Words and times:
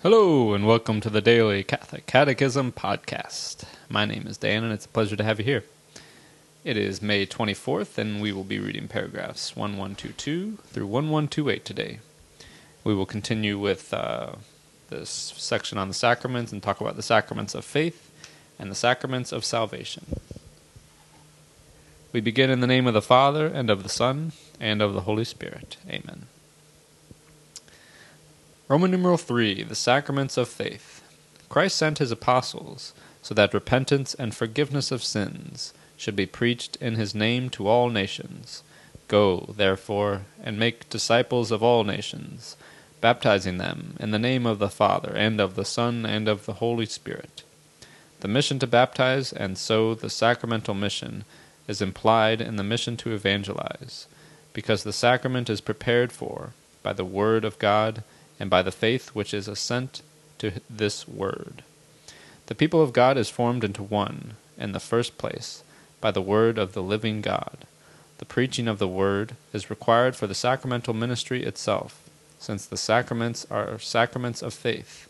Hello, 0.00 0.54
and 0.54 0.64
welcome 0.64 1.00
to 1.00 1.10
the 1.10 1.20
Daily 1.20 1.64
Catholic 1.64 2.06
Catechism 2.06 2.70
Podcast. 2.70 3.64
My 3.88 4.04
name 4.04 4.28
is 4.28 4.36
Dan, 4.38 4.62
and 4.62 4.72
it's 4.72 4.86
a 4.86 4.88
pleasure 4.88 5.16
to 5.16 5.24
have 5.24 5.40
you 5.40 5.44
here. 5.44 5.64
It 6.62 6.76
is 6.76 7.02
May 7.02 7.26
24th, 7.26 7.98
and 7.98 8.22
we 8.22 8.30
will 8.30 8.44
be 8.44 8.60
reading 8.60 8.86
paragraphs 8.86 9.56
1122 9.56 10.58
through 10.66 10.86
1128 10.86 11.64
today. 11.64 11.98
We 12.84 12.94
will 12.94 13.06
continue 13.06 13.58
with 13.58 13.92
uh, 13.92 14.36
this 14.88 15.10
section 15.10 15.78
on 15.78 15.88
the 15.88 15.94
sacraments 15.94 16.52
and 16.52 16.62
talk 16.62 16.80
about 16.80 16.94
the 16.94 17.02
sacraments 17.02 17.56
of 17.56 17.64
faith 17.64 18.08
and 18.56 18.70
the 18.70 18.76
sacraments 18.76 19.32
of 19.32 19.44
salvation. 19.44 20.20
We 22.12 22.20
begin 22.20 22.50
in 22.50 22.60
the 22.60 22.68
name 22.68 22.86
of 22.86 22.94
the 22.94 23.02
Father, 23.02 23.48
and 23.48 23.68
of 23.68 23.82
the 23.82 23.88
Son, 23.88 24.30
and 24.60 24.80
of 24.80 24.94
the 24.94 25.00
Holy 25.00 25.24
Spirit. 25.24 25.76
Amen. 25.88 26.28
Roman 28.70 28.90
numeral 28.90 29.16
3 29.16 29.62
The 29.62 29.74
Sacraments 29.74 30.36
of 30.36 30.46
Faith. 30.46 31.02
Christ 31.48 31.74
sent 31.74 31.96
his 31.96 32.10
apostles 32.10 32.92
so 33.22 33.32
that 33.32 33.54
repentance 33.54 34.12
and 34.12 34.34
forgiveness 34.34 34.92
of 34.92 35.02
sins 35.02 35.72
should 35.96 36.14
be 36.14 36.26
preached 36.26 36.76
in 36.76 36.96
his 36.96 37.14
name 37.14 37.48
to 37.48 37.66
all 37.66 37.88
nations. 37.88 38.62
Go, 39.08 39.54
therefore, 39.56 40.26
and 40.44 40.58
make 40.58 40.90
disciples 40.90 41.50
of 41.50 41.62
all 41.62 41.82
nations, 41.82 42.58
baptizing 43.00 43.56
them 43.56 43.96
in 43.98 44.10
the 44.10 44.18
name 44.18 44.44
of 44.44 44.58
the 44.58 44.68
Father, 44.68 45.14
and 45.16 45.40
of 45.40 45.54
the 45.54 45.64
Son, 45.64 46.04
and 46.04 46.28
of 46.28 46.44
the 46.44 46.60
Holy 46.60 46.84
Spirit. 46.84 47.44
The 48.20 48.28
mission 48.28 48.58
to 48.58 48.66
baptize, 48.66 49.32
and 49.32 49.56
so 49.56 49.94
the 49.94 50.10
sacramental 50.10 50.74
mission, 50.74 51.24
is 51.66 51.80
implied 51.80 52.42
in 52.42 52.56
the 52.56 52.64
mission 52.64 52.98
to 52.98 53.14
evangelize, 53.14 54.06
because 54.52 54.84
the 54.84 54.92
sacrament 54.92 55.48
is 55.48 55.62
prepared 55.62 56.12
for 56.12 56.52
by 56.82 56.92
the 56.92 57.06
Word 57.06 57.46
of 57.46 57.58
God 57.58 58.04
and 58.38 58.48
by 58.48 58.62
the 58.62 58.72
faith 58.72 59.08
which 59.14 59.34
is 59.34 59.48
assent 59.48 60.02
to 60.38 60.52
this 60.70 61.06
word. 61.06 61.62
The 62.46 62.54
people 62.54 62.82
of 62.82 62.92
God 62.92 63.16
is 63.18 63.28
formed 63.28 63.64
into 63.64 63.82
one, 63.82 64.36
in 64.56 64.72
the 64.72 64.80
first 64.80 65.18
place, 65.18 65.62
by 66.00 66.10
the 66.10 66.22
word 66.22 66.58
of 66.58 66.72
the 66.72 66.82
living 66.82 67.20
God. 67.20 67.66
The 68.18 68.24
preaching 68.24 68.66
of 68.68 68.78
the 68.78 68.88
word 68.88 69.36
is 69.52 69.70
required 69.70 70.16
for 70.16 70.26
the 70.26 70.34
sacramental 70.34 70.94
ministry 70.94 71.44
itself, 71.44 72.08
since 72.38 72.64
the 72.66 72.76
sacraments 72.76 73.46
are 73.50 73.78
sacraments 73.78 74.42
of 74.42 74.54
faith, 74.54 75.08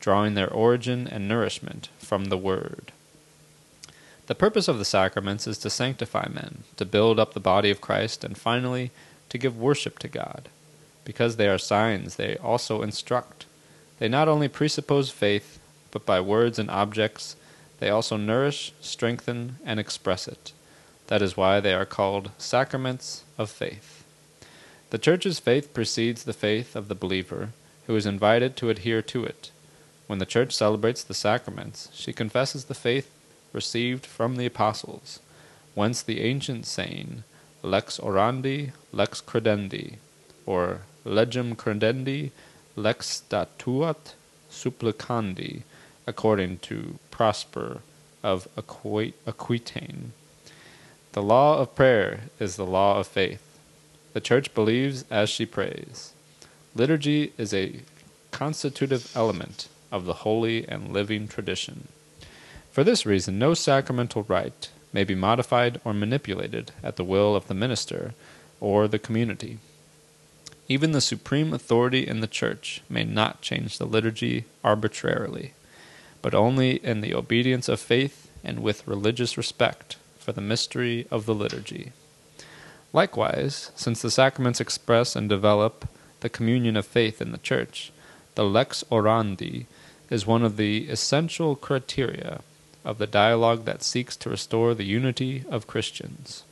drawing 0.00 0.34
their 0.34 0.52
origin 0.52 1.06
and 1.06 1.28
nourishment 1.28 1.88
from 1.98 2.26
the 2.26 2.38
word. 2.38 2.92
The 4.26 4.34
purpose 4.34 4.68
of 4.68 4.78
the 4.78 4.84
sacraments 4.84 5.46
is 5.46 5.58
to 5.58 5.70
sanctify 5.70 6.28
men, 6.30 6.64
to 6.76 6.84
build 6.84 7.18
up 7.18 7.34
the 7.34 7.40
body 7.40 7.70
of 7.70 7.80
Christ, 7.80 8.24
and 8.24 8.36
finally, 8.36 8.90
to 9.30 9.38
give 9.38 9.58
worship 9.58 9.98
to 10.00 10.08
God. 10.08 10.48
Because 11.08 11.36
they 11.36 11.48
are 11.48 11.56
signs, 11.56 12.16
they 12.16 12.36
also 12.36 12.82
instruct. 12.82 13.46
They 13.98 14.10
not 14.10 14.28
only 14.28 14.46
presuppose 14.46 15.08
faith, 15.08 15.58
but 15.90 16.04
by 16.04 16.20
words 16.20 16.58
and 16.58 16.70
objects, 16.70 17.34
they 17.80 17.88
also 17.88 18.18
nourish, 18.18 18.74
strengthen, 18.82 19.56
and 19.64 19.80
express 19.80 20.28
it. 20.28 20.52
That 21.06 21.22
is 21.22 21.34
why 21.34 21.60
they 21.60 21.72
are 21.72 21.86
called 21.86 22.30
sacraments 22.36 23.24
of 23.38 23.48
faith. 23.48 24.04
The 24.90 24.98
Church's 24.98 25.38
faith 25.38 25.72
precedes 25.72 26.24
the 26.24 26.34
faith 26.34 26.76
of 26.76 26.88
the 26.88 26.94
believer, 26.94 27.52
who 27.86 27.96
is 27.96 28.04
invited 28.04 28.54
to 28.58 28.68
adhere 28.68 29.00
to 29.00 29.24
it. 29.24 29.50
When 30.08 30.18
the 30.18 30.26
Church 30.26 30.54
celebrates 30.54 31.02
the 31.02 31.14
sacraments, 31.14 31.88
she 31.94 32.12
confesses 32.12 32.66
the 32.66 32.74
faith 32.74 33.10
received 33.54 34.04
from 34.04 34.36
the 34.36 34.44
apostles, 34.44 35.20
whence 35.74 36.02
the 36.02 36.20
ancient 36.20 36.66
saying, 36.66 37.24
lex 37.62 37.96
orandi, 37.98 38.72
lex 38.92 39.22
credendi, 39.22 39.96
or 40.44 40.82
legem 41.04 41.54
credendi 41.54 42.30
lex 42.76 43.22
statuat 43.22 44.14
supplicandi, 44.50 45.62
according 46.06 46.58
to 46.58 46.98
Prosper 47.10 47.80
of 48.22 48.48
Aquitaine. 48.56 50.12
The 51.12 51.22
law 51.22 51.58
of 51.58 51.74
prayer 51.74 52.20
is 52.38 52.56
the 52.56 52.66
law 52.66 52.98
of 52.98 53.06
faith. 53.06 53.42
The 54.12 54.20
Church 54.20 54.54
believes 54.54 55.04
as 55.10 55.28
she 55.28 55.46
prays. 55.46 56.12
Liturgy 56.74 57.32
is 57.36 57.52
a 57.52 57.80
constitutive 58.30 59.10
element 59.16 59.68
of 59.90 60.04
the 60.04 60.14
holy 60.24 60.68
and 60.68 60.92
living 60.92 61.28
tradition. 61.28 61.88
For 62.70 62.84
this 62.84 63.06
reason, 63.06 63.38
no 63.38 63.54
sacramental 63.54 64.24
rite 64.28 64.70
may 64.92 65.04
be 65.04 65.14
modified 65.14 65.80
or 65.84 65.92
manipulated 65.92 66.72
at 66.82 66.96
the 66.96 67.04
will 67.04 67.34
of 67.34 67.48
the 67.48 67.54
minister 67.54 68.14
or 68.60 68.86
the 68.86 68.98
community. 68.98 69.58
Even 70.70 70.92
the 70.92 71.00
supreme 71.00 71.54
authority 71.54 72.06
in 72.06 72.20
the 72.20 72.26
Church 72.26 72.82
may 72.90 73.02
not 73.02 73.40
change 73.40 73.78
the 73.78 73.86
liturgy 73.86 74.44
arbitrarily, 74.62 75.54
but 76.20 76.34
only 76.34 76.76
in 76.84 77.00
the 77.00 77.14
obedience 77.14 77.70
of 77.70 77.80
faith 77.80 78.30
and 78.44 78.60
with 78.60 78.86
religious 78.86 79.38
respect 79.38 79.96
for 80.18 80.32
the 80.32 80.42
mystery 80.42 81.06
of 81.10 81.24
the 81.24 81.34
liturgy. 81.34 81.92
Likewise, 82.92 83.70
since 83.76 84.02
the 84.02 84.10
sacraments 84.10 84.60
express 84.60 85.16
and 85.16 85.26
develop 85.26 85.88
the 86.20 86.28
communion 86.28 86.76
of 86.76 86.84
faith 86.84 87.22
in 87.22 87.32
the 87.32 87.38
Church, 87.38 87.90
the 88.34 88.44
lex 88.44 88.84
orandi 88.90 89.64
is 90.10 90.26
one 90.26 90.42
of 90.42 90.58
the 90.58 90.86
essential 90.88 91.56
criteria 91.56 92.40
of 92.84 92.98
the 92.98 93.06
dialogue 93.06 93.64
that 93.64 93.82
seeks 93.82 94.16
to 94.16 94.28
restore 94.28 94.74
the 94.74 94.84
unity 94.84 95.44
of 95.48 95.66
Christians. 95.66 96.44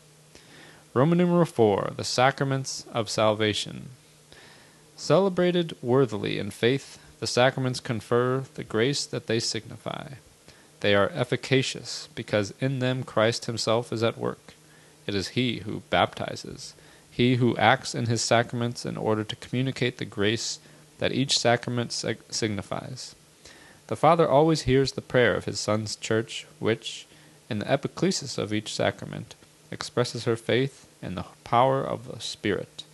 Roman 0.95 1.19
numeral 1.19 1.45
4 1.45 1.93
The 1.97 2.05
Sacraments 2.05 2.87
of 2.95 3.11
Salvation 3.11 3.91
Celebrated 4.97 5.77
worthily 5.83 6.39
in 6.39 6.51
faith, 6.51 6.99
the 7.21 7.27
sacraments 7.27 7.81
confer 7.81 8.45
the 8.55 8.65
grace 8.65 9.05
that 9.05 9.27
they 9.27 9.39
signify. 9.39 10.15
They 10.81 10.95
are 10.95 11.11
efficacious 11.11 12.09
because 12.15 12.55
in 12.61 12.79
them 12.79 13.03
Christ 13.03 13.45
himself 13.45 13.93
is 13.93 14.03
at 14.03 14.19
work. 14.19 14.55
It 15.07 15.15
is 15.15 15.29
he 15.29 15.59
who 15.59 15.83
baptizes, 15.91 16.75
he 17.11 17.37
who 17.37 17.57
acts 17.57 17.95
in 17.95 18.07
his 18.07 18.23
sacraments 18.23 18.85
in 18.85 18.97
order 18.97 19.23
to 19.23 19.37
communicate 19.37 19.99
the 19.99 20.05
grace 20.05 20.59
that 20.99 21.13
each 21.13 21.39
sacrament 21.39 21.93
signifies. 21.93 23.15
The 23.89 23.97
Father 23.97 24.29
always 24.29 24.63
hears 24.63 24.93
the 24.93 25.01
prayer 25.01 25.35
of 25.35 25.45
his 25.45 25.61
Son's 25.61 25.95
church, 25.97 26.47
which, 26.59 27.07
in 27.49 27.61
the 27.61 27.67
epiclesis 27.67 28.37
of 28.39 28.53
each 28.53 28.75
sacrament, 28.75 29.35
expresses 29.71 30.25
her 30.25 30.37
faith 30.37 30.89
in 31.01 31.15
the 31.15 31.27
power 31.45 31.85
of 31.85 32.09
the 32.09 32.21
Spirit. 32.21 32.85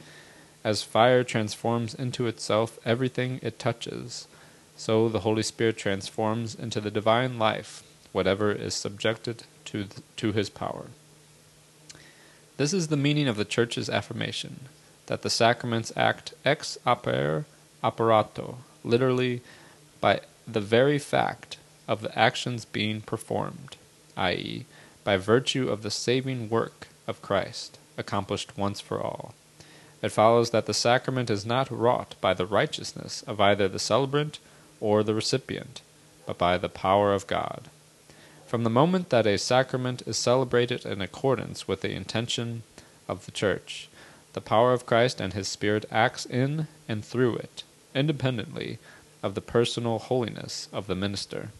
As 0.64 0.84
fire 0.84 1.24
transforms 1.24 1.92
into 1.92 2.28
itself 2.28 2.78
everything 2.84 3.40
it 3.42 3.58
touches, 3.58 4.28
so 4.76 5.08
the 5.08 5.20
Holy 5.20 5.42
Spirit 5.42 5.76
transforms 5.76 6.54
into 6.54 6.80
the 6.80 6.90
divine 6.90 7.38
life 7.38 7.82
whatever 8.12 8.52
is 8.52 8.74
subjected 8.74 9.44
to, 9.64 9.86
to 10.16 10.32
his 10.32 10.50
power. 10.50 10.86
This 12.58 12.72
is 12.72 12.88
the 12.88 12.96
meaning 12.96 13.26
of 13.26 13.36
the 13.36 13.44
Church's 13.44 13.90
affirmation 13.90 14.68
that 15.06 15.22
the 15.22 15.30
sacraments 15.30 15.92
act 15.96 16.32
ex 16.44 16.78
opere 16.86 17.44
operato, 17.82 18.58
literally, 18.84 19.40
by 20.00 20.20
the 20.46 20.60
very 20.60 20.98
fact 20.98 21.56
of 21.88 22.02
the 22.02 22.16
actions 22.16 22.64
being 22.64 23.00
performed, 23.00 23.76
i.e., 24.16 24.64
by 25.02 25.16
virtue 25.16 25.68
of 25.68 25.82
the 25.82 25.90
saving 25.90 26.48
work 26.48 26.86
of 27.08 27.20
Christ, 27.20 27.78
accomplished 27.98 28.56
once 28.56 28.80
for 28.80 29.02
all 29.02 29.34
it 30.02 30.10
follows 30.10 30.50
that 30.50 30.66
the 30.66 30.74
sacrament 30.74 31.30
is 31.30 31.46
not 31.46 31.70
wrought 31.70 32.16
by 32.20 32.34
the 32.34 32.46
righteousness 32.46 33.22
of 33.22 33.40
either 33.40 33.68
the 33.68 33.78
celebrant 33.78 34.40
or 34.80 35.02
the 35.02 35.14
recipient, 35.14 35.80
but 36.26 36.36
by 36.36 36.58
the 36.58 36.68
power 36.68 37.14
of 37.14 37.26
God. 37.26 37.70
From 38.46 38.64
the 38.64 38.70
moment 38.70 39.10
that 39.10 39.26
a 39.26 39.38
sacrament 39.38 40.02
is 40.06 40.18
celebrated 40.18 40.84
in 40.84 41.00
accordance 41.00 41.66
with 41.68 41.80
the 41.80 41.92
intention 41.92 42.64
of 43.08 43.24
the 43.24 43.30
Church, 43.30 43.88
the 44.32 44.40
power 44.40 44.72
of 44.72 44.86
Christ 44.86 45.20
and 45.20 45.32
His 45.32 45.48
Spirit 45.48 45.84
acts 45.90 46.26
in 46.26 46.66
and 46.88 47.04
through 47.04 47.36
it, 47.36 47.62
independently 47.94 48.78
of 49.22 49.34
the 49.34 49.40
personal 49.40 49.98
holiness 49.98 50.68
of 50.72 50.86
the 50.86 50.94
minister. 50.94 51.50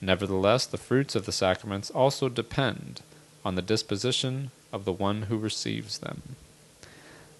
Nevertheless, 0.00 0.64
the 0.64 0.78
fruits 0.78 1.14
of 1.14 1.26
the 1.26 1.32
sacraments 1.32 1.90
also 1.90 2.28
depend 2.28 3.02
on 3.44 3.54
the 3.54 3.62
disposition 3.62 4.50
of 4.72 4.84
the 4.84 4.92
one 4.92 5.22
who 5.22 5.36
receives 5.36 5.98
them. 5.98 6.36